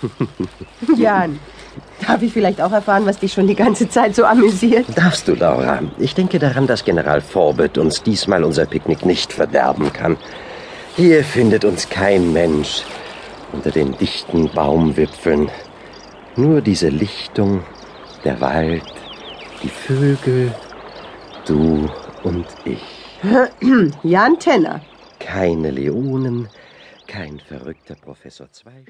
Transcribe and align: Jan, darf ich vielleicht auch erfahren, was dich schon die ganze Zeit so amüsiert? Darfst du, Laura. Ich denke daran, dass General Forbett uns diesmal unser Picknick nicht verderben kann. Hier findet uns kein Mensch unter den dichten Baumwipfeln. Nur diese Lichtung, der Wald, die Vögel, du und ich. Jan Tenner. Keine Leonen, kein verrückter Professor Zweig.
Jan, 0.96 1.38
darf 2.06 2.22
ich 2.22 2.32
vielleicht 2.32 2.60
auch 2.60 2.72
erfahren, 2.72 3.06
was 3.06 3.18
dich 3.18 3.32
schon 3.32 3.46
die 3.46 3.54
ganze 3.54 3.88
Zeit 3.88 4.14
so 4.14 4.24
amüsiert? 4.24 4.86
Darfst 4.94 5.28
du, 5.28 5.34
Laura. 5.34 5.80
Ich 5.98 6.14
denke 6.14 6.38
daran, 6.38 6.66
dass 6.66 6.84
General 6.84 7.20
Forbett 7.20 7.78
uns 7.78 8.02
diesmal 8.02 8.44
unser 8.44 8.66
Picknick 8.66 9.04
nicht 9.04 9.32
verderben 9.32 9.92
kann. 9.92 10.16
Hier 10.96 11.24
findet 11.24 11.64
uns 11.64 11.88
kein 11.88 12.32
Mensch 12.32 12.84
unter 13.52 13.70
den 13.70 13.96
dichten 13.98 14.50
Baumwipfeln. 14.50 15.50
Nur 16.36 16.60
diese 16.60 16.88
Lichtung, 16.88 17.62
der 18.24 18.40
Wald, 18.40 18.82
die 19.62 19.68
Vögel, 19.68 20.54
du 21.46 21.88
und 22.22 22.46
ich. 22.64 22.82
Jan 24.02 24.38
Tenner. 24.38 24.80
Keine 25.18 25.70
Leonen, 25.70 26.48
kein 27.06 27.40
verrückter 27.40 27.94
Professor 27.94 28.50
Zweig. 28.52 28.72